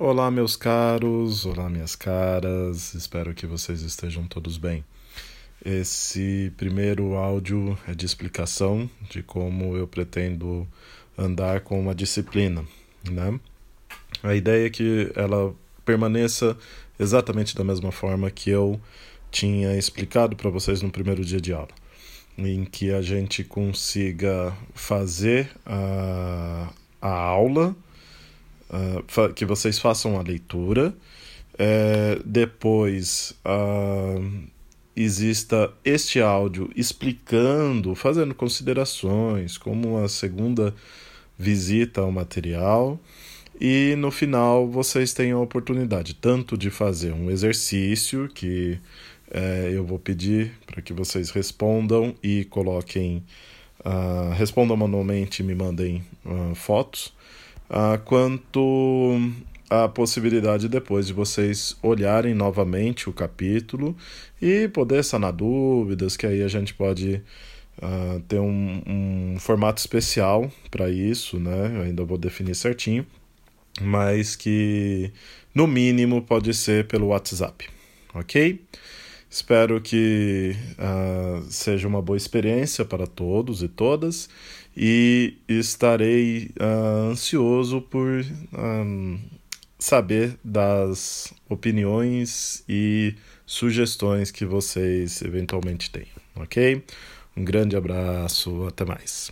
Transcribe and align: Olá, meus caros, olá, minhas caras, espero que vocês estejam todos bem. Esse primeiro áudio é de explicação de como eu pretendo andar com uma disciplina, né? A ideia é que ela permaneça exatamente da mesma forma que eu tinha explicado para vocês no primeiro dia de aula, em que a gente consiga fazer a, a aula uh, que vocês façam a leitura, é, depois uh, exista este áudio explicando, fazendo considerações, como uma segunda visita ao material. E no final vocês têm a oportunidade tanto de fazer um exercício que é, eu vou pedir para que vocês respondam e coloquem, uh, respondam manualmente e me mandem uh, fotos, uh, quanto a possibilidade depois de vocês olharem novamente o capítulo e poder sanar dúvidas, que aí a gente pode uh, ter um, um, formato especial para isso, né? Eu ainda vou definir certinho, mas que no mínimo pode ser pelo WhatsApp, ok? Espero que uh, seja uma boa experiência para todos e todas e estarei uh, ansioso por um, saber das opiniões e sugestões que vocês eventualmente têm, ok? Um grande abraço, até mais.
Olá, 0.00 0.30
meus 0.30 0.54
caros, 0.54 1.44
olá, 1.44 1.68
minhas 1.68 1.96
caras, 1.96 2.94
espero 2.94 3.34
que 3.34 3.48
vocês 3.48 3.82
estejam 3.82 4.28
todos 4.28 4.56
bem. 4.56 4.84
Esse 5.64 6.52
primeiro 6.56 7.16
áudio 7.16 7.76
é 7.84 7.92
de 7.96 8.06
explicação 8.06 8.88
de 9.10 9.24
como 9.24 9.76
eu 9.76 9.88
pretendo 9.88 10.68
andar 11.18 11.62
com 11.62 11.80
uma 11.80 11.96
disciplina, 11.96 12.64
né? 13.10 13.40
A 14.22 14.36
ideia 14.36 14.68
é 14.68 14.70
que 14.70 15.10
ela 15.16 15.52
permaneça 15.84 16.56
exatamente 16.96 17.56
da 17.56 17.64
mesma 17.64 17.90
forma 17.90 18.30
que 18.30 18.50
eu 18.50 18.80
tinha 19.32 19.76
explicado 19.76 20.36
para 20.36 20.48
vocês 20.48 20.80
no 20.80 20.92
primeiro 20.92 21.24
dia 21.24 21.40
de 21.40 21.52
aula, 21.52 21.74
em 22.38 22.64
que 22.64 22.92
a 22.92 23.02
gente 23.02 23.42
consiga 23.42 24.56
fazer 24.74 25.50
a, 25.66 26.72
a 27.02 27.10
aula 27.10 27.74
uh, 28.70 29.32
que 29.34 29.44
vocês 29.44 29.78
façam 29.78 30.18
a 30.18 30.22
leitura, 30.22 30.94
é, 31.58 32.20
depois 32.24 33.34
uh, 33.44 34.48
exista 34.94 35.72
este 35.84 36.20
áudio 36.20 36.70
explicando, 36.76 37.94
fazendo 37.94 38.34
considerações, 38.34 39.58
como 39.58 39.96
uma 39.98 40.08
segunda 40.08 40.74
visita 41.38 42.00
ao 42.00 42.12
material. 42.12 42.98
E 43.60 43.96
no 43.96 44.10
final 44.10 44.68
vocês 44.68 45.12
têm 45.12 45.32
a 45.32 45.38
oportunidade 45.38 46.14
tanto 46.14 46.56
de 46.56 46.70
fazer 46.70 47.12
um 47.12 47.28
exercício 47.28 48.28
que 48.28 48.78
é, 49.30 49.70
eu 49.74 49.84
vou 49.84 49.98
pedir 49.98 50.52
para 50.64 50.80
que 50.80 50.92
vocês 50.92 51.30
respondam 51.30 52.14
e 52.22 52.44
coloquem, 52.44 53.22
uh, 53.80 54.32
respondam 54.34 54.76
manualmente 54.76 55.42
e 55.42 55.44
me 55.44 55.54
mandem 55.54 56.02
uh, 56.24 56.54
fotos, 56.54 57.12
uh, 57.70 57.98
quanto 58.04 59.18
a 59.70 59.88
possibilidade 59.88 60.68
depois 60.68 61.06
de 61.06 61.12
vocês 61.12 61.76
olharem 61.82 62.34
novamente 62.34 63.08
o 63.08 63.12
capítulo 63.12 63.96
e 64.40 64.68
poder 64.68 65.04
sanar 65.04 65.32
dúvidas, 65.32 66.16
que 66.16 66.26
aí 66.26 66.42
a 66.42 66.48
gente 66.48 66.72
pode 66.72 67.22
uh, 67.82 68.20
ter 68.26 68.38
um, 68.38 68.82
um, 68.86 69.36
formato 69.38 69.80
especial 69.80 70.50
para 70.70 70.88
isso, 70.88 71.38
né? 71.38 71.72
Eu 71.74 71.82
ainda 71.82 72.04
vou 72.04 72.16
definir 72.16 72.54
certinho, 72.54 73.06
mas 73.80 74.34
que 74.34 75.12
no 75.54 75.66
mínimo 75.66 76.22
pode 76.22 76.54
ser 76.54 76.86
pelo 76.86 77.08
WhatsApp, 77.08 77.68
ok? 78.14 78.60
Espero 79.30 79.80
que 79.80 80.56
uh, 80.78 81.42
seja 81.50 81.86
uma 81.86 82.00
boa 82.00 82.16
experiência 82.16 82.84
para 82.84 83.06
todos 83.06 83.62
e 83.62 83.68
todas 83.68 84.28
e 84.74 85.36
estarei 85.46 86.50
uh, 86.58 87.10
ansioso 87.10 87.82
por 87.82 88.24
um, 88.56 89.18
saber 89.78 90.38
das 90.42 91.32
opiniões 91.48 92.64
e 92.66 93.14
sugestões 93.44 94.30
que 94.30 94.46
vocês 94.46 95.20
eventualmente 95.20 95.90
têm, 95.90 96.06
ok? 96.34 96.82
Um 97.36 97.44
grande 97.44 97.76
abraço, 97.76 98.66
até 98.66 98.84
mais. 98.84 99.30